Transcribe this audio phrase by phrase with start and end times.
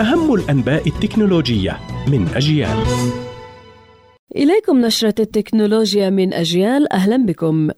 [0.00, 2.76] أهم الأنباء التكنولوجية من أجيال.
[4.36, 6.92] إليكم نشرة التكنولوجيا من أجيال.
[6.92, 7.70] أهلا بكم.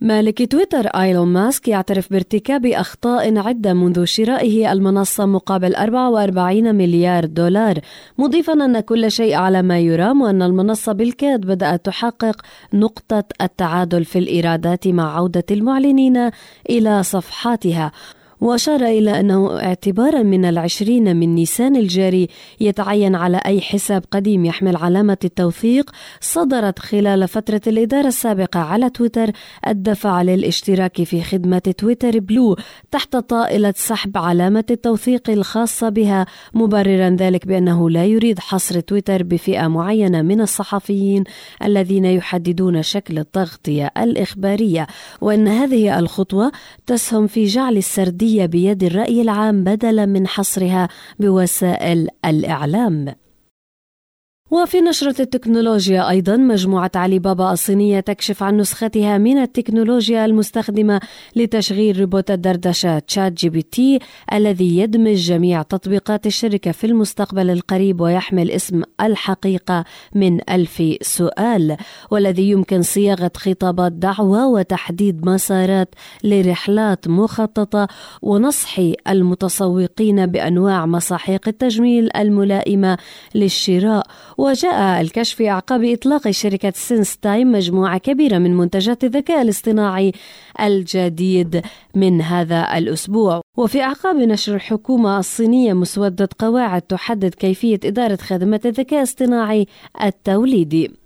[0.00, 7.78] مالك تويتر إيلون ماسك يعترف بارتكاب أخطاء عدة منذ شرائه المنصة مقابل 44 مليار دولار
[8.18, 12.42] مضيفا أن كل شيء على ما يرام وأن المنصة بالكاد بدأت تحقق
[12.74, 16.30] نقطة التعادل في الإيرادات مع عودة المعلنين
[16.70, 17.92] إلى صفحاتها.
[18.40, 22.28] وأشار إلى أنه اعتبارا من العشرين من نيسان الجاري
[22.60, 25.90] يتعين على أي حساب قديم يحمل علامة التوثيق
[26.20, 29.30] صدرت خلال فترة الإدارة السابقة على تويتر
[29.66, 32.56] الدفع للاشتراك في خدمة تويتر بلو
[32.90, 39.68] تحت طائلة سحب علامة التوثيق الخاصة بها مبررا ذلك بأنه لا يريد حصر تويتر بفئة
[39.68, 41.24] معينة من الصحفيين
[41.64, 44.86] الذين يحددون شكل التغطية الإخبارية
[45.20, 46.52] وأن هذه الخطوة
[46.86, 53.14] تسهم في جعل السردية السياسية بيد الرأي العام بدلا من حصرها بوسائل الإعلام.
[54.50, 61.00] وفي نشرة التكنولوجيا أيضا مجموعة علي بابا الصينية تكشف عن نسختها من التكنولوجيا المستخدمة
[61.36, 63.98] لتشغيل روبوت الدردشة ChatGPT
[64.32, 71.76] الذي يدمج جميع تطبيقات الشركة في المستقبل القريب ويحمل اسم الحقيقة من ألف سؤال
[72.10, 75.94] والذي يمكن صياغة خطابات دعوة وتحديد مسارات
[76.24, 77.88] لرحلات مخططة
[78.22, 82.98] ونصح المتسوقين بأنواع مساحيق التجميل الملائمة
[83.34, 84.06] للشراء
[84.38, 90.12] وجاء الكشف أعقاب إطلاق شركة SenseTime مجموعة كبيرة من منتجات الذكاء الاصطناعي
[90.60, 91.62] الجديد
[91.94, 93.40] من هذا الأسبوع.
[93.56, 99.66] وفي أعقاب نشر الحكومة الصينية مسودة قواعد تحدد كيفية إدارة خدمات الذكاء الاصطناعي
[100.02, 101.05] التوليدي.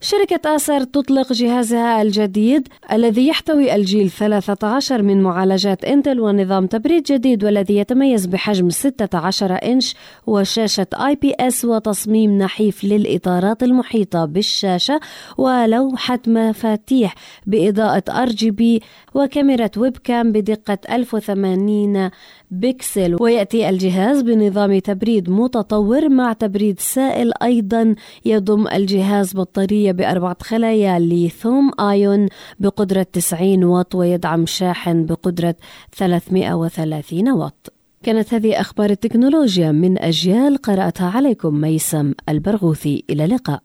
[0.00, 7.44] شركة Acer تطلق جهازها الجديد الذي يحتوي الجيل 13 من معالجات Intel ونظام تبريد جديد
[7.44, 9.94] والذي يتميز بحجم 16 إنش
[10.26, 15.00] وشاشة IPS وتصميم نحيف للإطارات المحيطة بالشاشة
[15.38, 17.14] ولوحة مفاتيح
[17.46, 18.82] بإضاءة RGB
[19.14, 22.10] وكاميرا webcam بدقة 1080
[22.50, 30.98] بيكسل ويأتي الجهاز بنظام تبريد متطور مع تبريد سائل أيضا يضم الجهاز بطارية بأربعة خلايا
[30.98, 32.28] ليثوم آيون
[32.60, 35.54] بقدرة 90 واط ويدعم شاحن بقدرة
[35.96, 37.72] 330 واط.
[38.02, 43.04] كانت هذه أخبار التكنولوجيا من أجيال قرأتها عليكم ميسم البرغوثي.
[43.10, 43.62] إلى اللقاء.